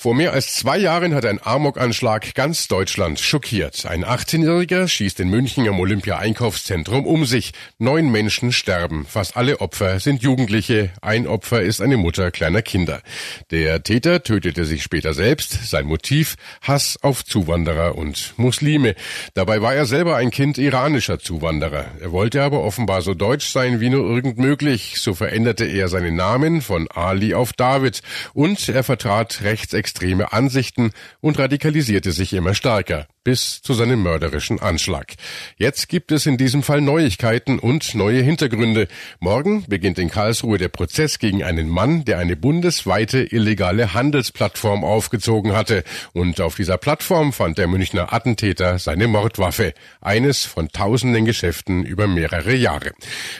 Vor 0.00 0.14
mehr 0.14 0.32
als 0.32 0.54
zwei 0.54 0.78
Jahren 0.78 1.14
hat 1.14 1.26
ein 1.26 1.40
Amok-Anschlag 1.42 2.32
ganz 2.32 2.68
Deutschland 2.68 3.20
schockiert. 3.20 3.84
Ein 3.84 4.02
18-Jähriger 4.02 4.88
schießt 4.88 5.20
in 5.20 5.28
München 5.28 5.68
am 5.68 5.78
Olympia-Einkaufszentrum 5.78 7.04
um 7.04 7.26
sich. 7.26 7.52
Neun 7.76 8.10
Menschen 8.10 8.50
sterben. 8.50 9.04
Fast 9.04 9.36
alle 9.36 9.60
Opfer 9.60 10.00
sind 10.00 10.22
Jugendliche. 10.22 10.88
Ein 11.02 11.26
Opfer 11.26 11.60
ist 11.60 11.82
eine 11.82 11.98
Mutter 11.98 12.30
kleiner 12.30 12.62
Kinder. 12.62 13.02
Der 13.50 13.82
Täter 13.82 14.22
tötete 14.22 14.64
sich 14.64 14.82
später 14.82 15.12
selbst. 15.12 15.68
Sein 15.68 15.84
Motiv 15.84 16.36
Hass 16.62 16.96
auf 17.02 17.22
Zuwanderer 17.22 17.94
und 17.94 18.32
Muslime. 18.38 18.94
Dabei 19.34 19.60
war 19.60 19.74
er 19.74 19.84
selber 19.84 20.16
ein 20.16 20.30
Kind 20.30 20.56
iranischer 20.56 21.18
Zuwanderer. 21.18 21.84
Er 22.00 22.10
wollte 22.10 22.42
aber 22.42 22.62
offenbar 22.62 23.02
so 23.02 23.12
deutsch 23.12 23.50
sein 23.50 23.80
wie 23.80 23.90
nur 23.90 24.08
irgend 24.08 24.38
möglich. 24.38 24.94
So 24.96 25.12
veränderte 25.12 25.66
er 25.66 25.88
seinen 25.88 26.16
Namen 26.16 26.62
von 26.62 26.88
Ali 26.90 27.34
auf 27.34 27.52
David 27.52 28.00
und 28.32 28.66
er 28.70 28.82
vertrat 28.82 29.42
rechtsextreme 29.42 29.89
extreme 29.90 30.32
Ansichten 30.32 30.92
und 31.20 31.36
radikalisierte 31.40 32.12
sich 32.12 32.32
immer 32.32 32.54
stärker 32.54 33.08
bis 33.22 33.60
zu 33.60 33.74
seinem 33.74 34.02
mörderischen 34.02 34.60
Anschlag. 34.60 35.14
Jetzt 35.56 35.88
gibt 35.88 36.10
es 36.10 36.24
in 36.24 36.38
diesem 36.38 36.62
Fall 36.62 36.80
Neuigkeiten 36.80 37.58
und 37.58 37.94
neue 37.94 38.22
Hintergründe. 38.22 38.88
Morgen 39.18 39.64
beginnt 39.68 39.98
in 39.98 40.10
Karlsruhe 40.10 40.56
der 40.56 40.68
Prozess 40.68 41.18
gegen 41.18 41.44
einen 41.44 41.68
Mann, 41.68 42.04
der 42.06 42.18
eine 42.18 42.34
bundesweite 42.34 43.22
illegale 43.22 43.92
Handelsplattform 43.92 44.84
aufgezogen 44.84 45.52
hatte. 45.52 45.84
Und 46.14 46.40
auf 46.40 46.56
dieser 46.56 46.78
Plattform 46.78 47.34
fand 47.34 47.58
der 47.58 47.68
Münchner 47.68 48.12
Attentäter 48.12 48.78
seine 48.78 49.06
Mordwaffe. 49.06 49.74
Eines 50.00 50.46
von 50.46 50.68
tausenden 50.68 51.26
Geschäften 51.26 51.84
über 51.84 52.06
mehrere 52.06 52.54
Jahre. 52.54 52.92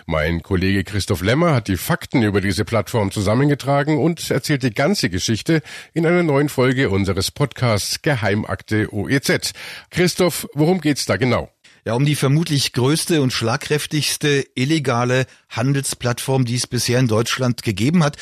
Mein 0.04 0.42
Kollege 0.42 0.84
Christoph 0.84 1.22
Lemmer 1.22 1.54
hat 1.54 1.68
die 1.68 1.78
Fakten 1.78 2.22
über 2.22 2.42
diese 2.42 2.66
Plattform 2.66 3.10
zusammengetragen 3.10 3.96
und 3.98 4.30
erzählt 4.30 4.62
die 4.62 4.74
ganze 4.74 5.08
Geschichte 5.08 5.62
in 5.94 6.04
einer 6.04 6.22
neuen 6.22 6.39
Folge 6.48 6.90
unseres 6.90 7.30
Podcasts 7.30 8.02
Geheimakte 8.02 8.92
OEZ. 8.92 9.52
Christoph, 9.90 10.48
worum 10.54 10.80
geht's 10.80 11.04
da 11.04 11.16
genau? 11.16 11.50
Ja, 11.84 11.94
um 11.94 12.04
die 12.04 12.14
vermutlich 12.14 12.72
größte 12.72 13.22
und 13.22 13.32
schlagkräftigste 13.32 14.44
illegale 14.54 15.26
Handelsplattform, 15.48 16.44
die 16.44 16.56
es 16.56 16.66
bisher 16.66 16.98
in 16.98 17.08
Deutschland 17.08 17.62
gegeben 17.62 18.04
hat. 18.04 18.16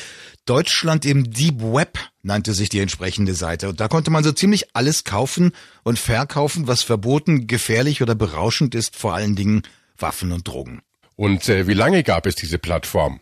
Deutschland 0.45 1.05
im 1.05 1.29
Deep 1.29 1.61
Web 1.61 1.99
nannte 2.23 2.53
sich 2.53 2.69
die 2.69 2.79
entsprechende 2.79 3.33
Seite. 3.33 3.69
Und 3.69 3.79
da 3.79 3.87
konnte 3.87 4.11
man 4.11 4.23
so 4.23 4.31
ziemlich 4.31 4.75
alles 4.75 5.03
kaufen 5.03 5.51
und 5.83 5.99
verkaufen, 5.99 6.67
was 6.67 6.83
verboten, 6.83 7.47
gefährlich 7.47 8.01
oder 8.01 8.15
berauschend 8.15 8.75
ist, 8.75 8.95
vor 8.95 9.13
allen 9.13 9.35
Dingen 9.35 9.63
Waffen 9.97 10.31
und 10.31 10.47
Drogen. 10.47 10.81
Und 11.15 11.49
äh, 11.49 11.67
wie 11.67 11.73
lange 11.73 12.03
gab 12.03 12.25
es 12.25 12.35
diese 12.35 12.59
Plattform? 12.59 13.19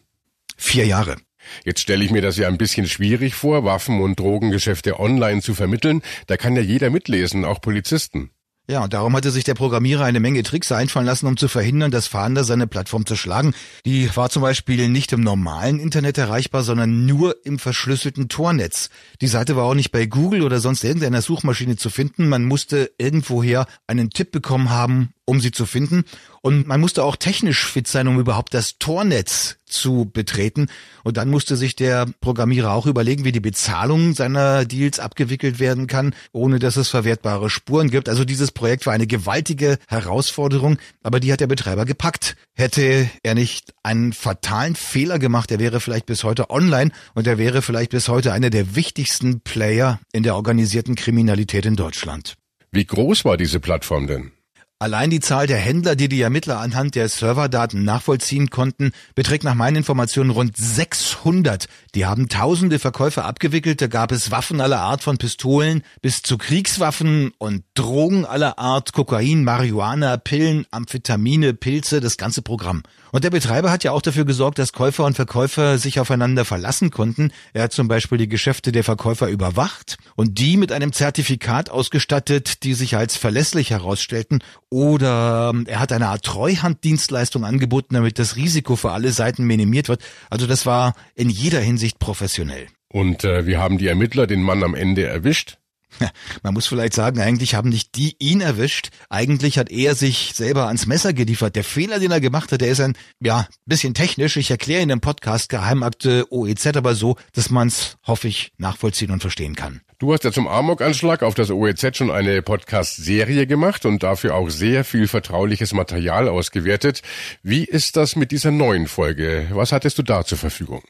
Vier 0.56 0.86
Jahre. 0.86 1.18
Jetzt 1.66 1.82
stelle 1.82 2.04
ich 2.04 2.12
mir 2.12 2.22
das 2.22 2.38
ja 2.38 2.48
ein 2.48 2.58
bisschen 2.58 2.88
schwierig 2.88 3.36
vor, 3.36 3.64
Waffen- 3.64 4.02
und 4.02 4.20
Drogengeschäfte 4.20 5.00
online 5.00 5.42
zu 5.42 5.54
vermitteln. 5.54 6.02
Da 6.28 6.38
kann 6.38 6.56
ja 6.56 6.62
jeder 6.62 6.90
mitlesen, 6.90 7.46
auch 7.46 7.62
Polizisten. 7.62 8.32
Ja, 8.70 8.84
und 8.84 8.94
darum 8.94 9.16
hatte 9.16 9.32
sich 9.32 9.46
der 9.46 9.54
Programmierer 9.54 10.04
eine 10.04 10.20
Menge 10.20 10.44
Tricks 10.44 10.74
einfallen 10.74 11.06
lassen, 11.06 11.26
um 11.26 11.38
zu 11.38 11.48
verhindern, 11.48 11.90
dass 11.90 12.08
Fahnder 12.08 12.44
seine 12.44 12.68
Plattform 12.68 13.06
zerschlagen. 13.06 13.54
Die 13.86 14.14
war 14.18 14.30
zum 14.30 14.42
Beispiel 14.42 14.90
nicht 14.90 15.14
im 15.14 15.22
normalen 15.22 15.80
Internet 15.80 16.18
erreichbar, 16.18 16.64
sondern 16.64 17.06
nur 17.06 17.46
im 17.46 17.60
verschlüsselten 17.60 18.28
Tornetz. 18.28 18.90
Die 19.22 19.28
Seite 19.28 19.56
war 19.56 19.64
auch 19.64 19.74
nicht 19.74 19.92
bei 19.92 20.06
Google 20.06 20.42
oder 20.42 20.60
sonst 20.60 20.84
irgendeiner 20.84 21.22
Suchmaschine 21.22 21.78
zu 21.78 21.90
finden. 21.90 22.28
Man 22.28 22.44
musste 22.44 22.92
irgendwoher 22.98 23.68
einen 23.88 24.10
Tipp 24.10 24.32
bekommen 24.32 24.70
haben, 24.70 25.14
um 25.24 25.40
sie 25.40 25.52
zu 25.52 25.66
finden. 25.66 26.04
Und 26.42 26.68
man 26.68 26.82
musste 26.82 27.06
auch 27.06 27.16
technisch 27.16 27.64
fit 27.66 27.88
sein, 27.88 28.10
um 28.10 28.20
überhaupt 28.20 28.54
das 28.54 28.80
Tornetz 28.80 29.57
zu 29.68 30.10
betreten. 30.12 30.68
Und 31.04 31.18
dann 31.18 31.30
musste 31.30 31.56
sich 31.56 31.76
der 31.76 32.08
Programmierer 32.22 32.72
auch 32.72 32.86
überlegen, 32.86 33.24
wie 33.24 33.32
die 33.32 33.40
Bezahlung 33.40 34.16
seiner 34.16 34.66
Deals 34.66 35.00
abgewickelt 35.00 35.60
werden 35.60 35.88
kann, 35.88 36.16
ohne 36.32 36.60
dass 36.60 36.78
es 36.78 36.90
verwertbare 36.90 37.50
Spuren 37.50 37.90
gibt. 37.90 38.10
Also 38.10 38.26
dieses 38.26 38.52
Projekt 38.52 38.86
war 38.86 38.94
eine 38.94 39.08
gewaltige 39.08 39.78
Herausforderung, 39.88 40.78
aber 41.04 41.20
die 41.20 41.32
hat 41.32 41.40
der 41.40 41.48
Betreiber 41.48 41.86
gepackt. 41.86 42.36
Hätte 42.56 43.10
er 43.24 43.36
nicht 43.36 43.74
einen 43.84 44.14
fatalen 44.14 44.76
Fehler 44.76 45.20
gemacht, 45.20 45.52
er 45.52 45.60
wäre 45.60 45.80
vielleicht 45.80 46.06
bis 46.06 46.24
heute 46.24 46.50
online 46.50 46.92
und 47.14 47.28
er 47.28 47.38
wäre 47.38 47.62
vielleicht 47.62 47.92
bis 47.92 48.08
heute 48.08 48.34
einer 48.34 48.50
der 48.50 48.76
wichtigsten 48.76 49.42
Player 49.42 50.00
in 50.12 50.24
der 50.24 50.36
organisierten 50.36 50.96
Kriminalität 50.96 51.66
in 51.66 51.76
Deutschland. 51.76 52.36
Wie 52.72 52.86
groß 52.86 53.26
war 53.26 53.38
diese 53.38 53.60
Plattform 53.60 54.08
denn? 54.08 54.32
Allein 54.80 55.10
die 55.10 55.22
Zahl 55.22 55.48
der 55.48 55.58
Händler, 55.58 55.96
die 55.96 56.08
die 56.08 56.22
Ermittler 56.22 56.60
anhand 56.60 56.94
der 56.94 57.10
Serverdaten 57.10 57.84
nachvollziehen 57.84 58.52
konnten, 58.52 58.92
beträgt 59.16 59.44
nach 59.44 59.56
meinen 59.56 59.78
Informationen 59.78 60.30
rund 60.30 60.56
600. 60.56 61.66
Die 61.96 62.06
haben 62.06 62.30
tausende 62.30 62.78
Verkäufe 62.78 63.24
abgewickelt. 63.24 63.82
Da 63.82 63.88
gab 63.88 64.12
es 64.12 64.30
Waffen 64.30 64.62
aller 64.62 64.82
Art 64.82 65.02
von 65.02 65.18
Pistolen 65.18 65.82
bis 66.04 66.22
zu 66.22 66.38
Kriegswaffen 66.38 67.32
und 67.40 67.64
Drogen 67.74 68.24
aller 68.24 68.60
Art, 68.60 68.94
Kokain, 68.94 69.44
Marihuana, 69.44 70.18
Pillen, 70.18 70.68
Amphetamine, 70.70 71.56
Pilze, 71.56 72.00
das 72.00 72.18
ganze 72.18 72.44
Programm. 72.44 72.84
Und 73.12 73.24
der 73.24 73.30
Betreiber 73.30 73.72
hat 73.72 73.84
ja 73.84 73.92
auch 73.92 74.02
dafür 74.02 74.26
gesorgt, 74.26 74.60
dass 74.60 74.74
Käufer 74.74 75.06
und 75.06 75.16
Verkäufer 75.16 75.78
sich 75.78 76.00
aufeinander 76.00 76.46
verlassen 76.46 76.92
konnten. 76.92 77.32
Er 77.54 77.64
hat 77.64 77.74
zum 77.74 77.88
Beispiel 77.88 78.18
die 78.18 78.28
Geschäfte 78.28 78.72
der 78.72 78.84
Verkäufer 78.84 79.28
überwacht 79.28 79.98
und 80.16 80.40
die 80.40 80.58
mit 80.58 80.72
einem 80.72 80.94
Zertifikat 80.94 81.70
ausgestattet, 81.70 82.64
die 82.64 82.74
sich 82.74 82.96
als 82.96 83.18
verlässlich 83.18 83.72
herausstellten. 83.72 84.44
Oder 84.70 85.52
ähm, 85.54 85.66
er 85.68 85.80
hat 85.80 85.92
eine 85.92 86.08
Art 86.08 86.24
Treuhanddienstleistung 86.24 87.46
angeboten, 87.46 87.96
damit 87.96 88.20
das 88.20 88.36
Risiko 88.36 88.76
für 88.76 88.92
alle 88.92 89.12
Seiten 89.12 89.46
minimiert 89.46 89.90
wird. 89.90 90.04
Also 90.30 90.48
das 90.48 90.66
war 90.66 90.94
in 91.16 91.30
jeder 91.30 91.60
Hinsicht 91.60 92.00
professionell. 92.00 92.68
Und 92.90 93.24
äh, 93.24 93.46
wie 93.46 93.58
haben 93.58 93.78
die 93.78 93.88
Ermittler 93.88 94.28
den 94.28 94.42
Mann 94.42 94.64
am 94.64 94.76
Ende 94.76 95.06
erwischt? 95.06 95.58
Man 96.44 96.54
muss 96.54 96.68
vielleicht 96.68 96.94
sagen, 96.94 97.20
eigentlich 97.20 97.56
haben 97.56 97.70
nicht 97.70 97.96
die 97.96 98.16
ihn 98.20 98.42
erwischt. 98.42 98.90
Eigentlich 99.10 99.58
hat 99.58 99.72
er 99.72 99.96
sich 99.96 100.34
selber 100.36 100.68
ans 100.68 100.86
Messer 100.86 101.14
geliefert. 101.14 101.56
Der 101.56 101.64
Fehler, 101.64 102.00
den 102.00 102.12
er 102.12 102.22
gemacht 102.22 102.52
hat, 102.52 102.62
der 102.62 102.70
ist 102.70 102.82
ein, 102.82 102.96
ja, 103.20 103.48
bisschen 103.66 103.94
technisch. 103.94 104.38
Ich 104.38 104.52
erkläre 104.52 104.82
ihn 104.82 104.90
im 104.90 105.02
Podcast 105.02 105.50
Geheimakte 105.50 106.26
OEZ 106.32 106.68
aber 106.76 106.96
so, 106.96 107.16
dass 107.34 107.50
man 107.50 107.68
es, 107.68 107.98
hoffe 108.06 108.28
ich, 108.28 108.52
nachvollziehen 108.58 109.12
und 109.12 109.22
verstehen 109.22 109.56
kann. 109.56 109.82
Du 110.00 110.14
hast 110.14 110.24
ja 110.24 110.32
zum 110.32 110.48
Amok-Anschlag 110.48 111.24
auf 111.24 111.34
das 111.34 111.50
OEZ 111.50 111.98
schon 111.98 112.12
eine 112.12 112.44
Podcast-Serie 112.44 113.48
gemacht 113.48 113.86
und 113.86 114.04
dafür 114.04 114.36
auch 114.36 114.50
sehr 114.50 114.84
viel 114.84 115.08
vertrauliches 115.08 115.74
Material 115.74 116.30
ausgewertet. 116.30 117.02
Wie 117.42 117.66
ist 117.66 117.98
das 117.98 118.16
mit 118.16 118.32
dieser 118.32 118.52
neuen 118.52 118.88
Folge? 118.88 119.48
Was 119.52 119.72
hattest 119.72 119.98
du 119.98 120.04
da 120.04 120.24
zur 120.24 120.38
Verfügung? 120.38 120.84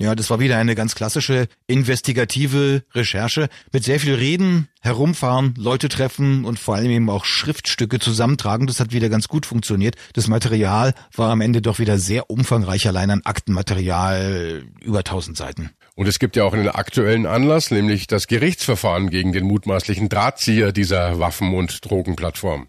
Ja, 0.00 0.16
das 0.16 0.28
war 0.28 0.40
wieder 0.40 0.58
eine 0.58 0.74
ganz 0.74 0.96
klassische 0.96 1.46
investigative 1.68 2.82
Recherche 2.94 3.48
mit 3.72 3.84
sehr 3.84 4.00
viel 4.00 4.14
Reden, 4.14 4.68
herumfahren, 4.80 5.54
Leute 5.56 5.88
treffen 5.88 6.44
und 6.44 6.58
vor 6.58 6.74
allem 6.74 6.90
eben 6.90 7.08
auch 7.08 7.24
Schriftstücke 7.24 8.00
zusammentragen. 8.00 8.66
Das 8.66 8.80
hat 8.80 8.92
wieder 8.92 9.08
ganz 9.08 9.28
gut 9.28 9.46
funktioniert. 9.46 9.94
Das 10.14 10.26
Material 10.26 10.94
war 11.14 11.30
am 11.30 11.40
Ende 11.40 11.62
doch 11.62 11.78
wieder 11.78 11.98
sehr 11.98 12.28
umfangreich, 12.28 12.88
allein 12.88 13.10
an 13.10 13.22
Aktenmaterial 13.24 14.64
über 14.82 14.98
1000 14.98 15.36
Seiten. 15.36 15.70
Und 15.94 16.08
es 16.08 16.18
gibt 16.18 16.34
ja 16.34 16.42
auch 16.42 16.54
einen 16.54 16.68
aktuellen 16.68 17.24
Anlass, 17.24 17.70
nämlich 17.70 18.08
das 18.08 18.26
Gerichtsverfahren 18.26 19.10
gegen 19.10 19.32
den 19.32 19.44
mutmaßlichen 19.44 20.08
Drahtzieher 20.08 20.72
dieser 20.72 21.20
Waffen- 21.20 21.54
und 21.54 21.88
Drogenplattform. 21.88 22.66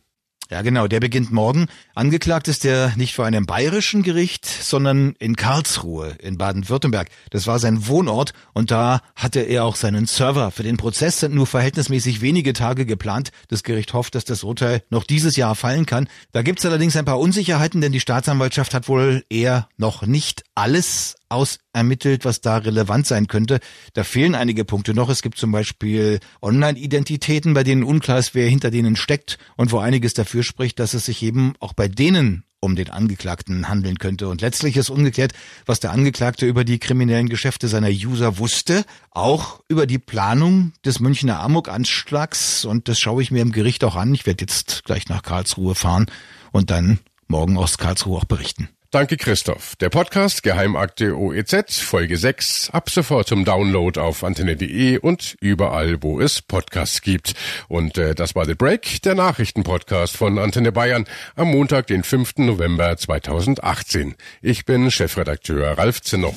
Ja, 0.51 0.61
genau, 0.61 0.87
der 0.87 0.99
beginnt 0.99 1.31
morgen. 1.31 1.67
Angeklagt 1.95 2.47
ist 2.47 2.65
er 2.65 2.93
nicht 2.97 3.15
vor 3.15 3.25
einem 3.25 3.47
bayerischen 3.47 4.03
Gericht, 4.03 4.45
sondern 4.45 5.15
in 5.17 5.35
Karlsruhe 5.35 6.15
in 6.19 6.37
Baden-Württemberg. 6.37 7.09
Das 7.31 7.47
war 7.47 7.57
sein 7.57 7.87
Wohnort 7.87 8.33
und 8.53 8.69
da 8.69 9.01
hatte 9.15 9.39
er 9.39 9.65
auch 9.65 9.75
seinen 9.75 10.05
Server. 10.05 10.51
Für 10.51 10.61
den 10.61 10.77
Prozess 10.77 11.19
sind 11.19 11.33
nur 11.33 11.47
verhältnismäßig 11.47 12.21
wenige 12.21 12.53
Tage 12.53 12.85
geplant. 12.85 13.31
Das 13.47 13.63
Gericht 13.63 13.93
hofft, 13.93 14.13
dass 14.13 14.25
das 14.25 14.43
Urteil 14.43 14.83
noch 14.91 15.03
dieses 15.03 15.35
Jahr 15.35 15.55
fallen 15.55 15.87
kann. 15.87 16.07
Da 16.31 16.43
gibt's 16.43 16.65
allerdings 16.65 16.95
ein 16.95 17.05
paar 17.05 17.19
Unsicherheiten, 17.19 17.81
denn 17.81 17.91
die 17.91 17.99
Staatsanwaltschaft 17.99 18.75
hat 18.75 18.87
wohl 18.87 19.25
eher 19.29 19.67
noch 19.77 20.05
nicht 20.05 20.43
alles 20.53 21.15
ausermittelt, 21.29 22.25
was 22.25 22.41
da 22.41 22.57
relevant 22.57 23.07
sein 23.07 23.27
könnte. 23.27 23.59
Da 23.93 24.03
fehlen 24.03 24.35
einige 24.35 24.65
Punkte 24.65 24.93
noch. 24.93 25.09
Es 25.09 25.21
gibt 25.21 25.37
zum 25.37 25.51
Beispiel 25.51 26.19
Online-Identitäten, 26.41 27.53
bei 27.53 27.63
denen 27.63 27.83
unklar 27.83 28.19
ist, 28.19 28.35
wer 28.35 28.47
hinter 28.49 28.71
denen 28.71 28.95
steckt 28.95 29.37
und 29.57 29.71
wo 29.71 29.79
einiges 29.79 30.13
dafür 30.13 30.43
spricht, 30.43 30.79
dass 30.79 30.93
es 30.93 31.05
sich 31.05 31.23
eben 31.23 31.53
auch 31.59 31.73
bei 31.73 31.87
denen 31.87 32.43
um 32.65 32.75
den 32.75 32.89
Angeklagten 32.89 33.69
handeln 33.69 33.99
könnte. 33.99 34.27
Und 34.27 34.41
letztlich 34.41 34.75
ist 34.75 34.89
ungeklärt, 34.89 35.33
was 35.65 35.79
der 35.79 35.91
Angeklagte 35.91 36.45
über 36.45 36.65
die 36.65 36.79
kriminellen 36.79 37.29
Geschäfte 37.29 37.67
seiner 37.67 37.89
User 37.89 38.39
wusste, 38.39 38.83
auch 39.11 39.61
über 39.69 39.85
die 39.85 39.99
Planung 39.99 40.73
des 40.83 40.99
Münchner 40.99 41.39
Amok-Anschlags. 41.39 42.65
Und 42.65 42.89
das 42.89 42.99
schaue 42.99 43.21
ich 43.21 43.31
mir 43.31 43.41
im 43.41 43.51
Gericht 43.51 43.83
auch 43.83 43.95
an. 43.95 44.13
Ich 44.13 44.25
werde 44.25 44.41
jetzt 44.41 44.83
gleich 44.83 45.07
nach 45.07 45.21
Karlsruhe 45.21 45.75
fahren 45.75 46.07
und 46.51 46.71
dann 46.71 46.99
morgen 47.27 47.57
aus 47.57 47.77
Karlsruhe 47.77 48.17
auch 48.17 48.25
berichten. 48.25 48.69
Danke, 48.95 49.17
Christoph. 49.17 49.75
Der 49.75 49.89
Podcast 49.89 50.41
Geheimakte 50.41 51.17
OEZ, 51.17 51.81
Folge 51.81 52.15
6, 52.15 52.69
ab 52.69 52.89
sofort 52.89 53.27
zum 53.27 53.43
Download 53.43 53.99
auf 53.99 54.23
antenne.de 54.23 54.99
und 54.99 55.35
überall, 55.41 56.01
wo 56.01 56.21
es 56.21 56.41
Podcasts 56.41 57.01
gibt. 57.01 57.33
Und 57.67 57.97
äh, 57.97 58.15
das 58.15 58.35
war 58.35 58.45
The 58.45 58.55
Break, 58.55 59.01
der 59.01 59.15
Nachrichtenpodcast 59.15 60.15
von 60.15 60.39
Antenne 60.39 60.71
Bayern 60.71 61.03
am 61.35 61.51
Montag, 61.51 61.87
den 61.87 62.03
5. 62.03 62.37
November 62.37 62.95
2018. 62.95 64.15
Ich 64.41 64.63
bin 64.63 64.89
Chefredakteur 64.89 65.77
Ralf 65.77 66.01
Zinno. 66.01 66.33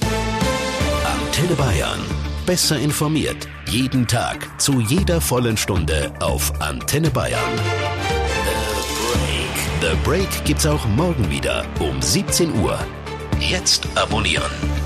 Antenne 1.05 1.55
Bayern. 1.55 2.01
Besser 2.45 2.77
informiert. 2.81 3.47
Jeden 3.67 4.09
Tag. 4.09 4.61
Zu 4.61 4.81
jeder 4.81 5.21
vollen 5.21 5.57
Stunde 5.57 6.13
auf 6.19 6.61
Antenne 6.61 7.11
Bayern. 7.11 8.18
The 9.81 9.95
Break 10.03 10.45
gibt's 10.45 10.67
auch 10.67 10.85
morgen 10.89 11.31
wieder 11.31 11.65
um 11.79 12.03
17 12.03 12.53
Uhr. 12.63 12.79
Jetzt 13.39 13.87
abonnieren. 13.95 14.78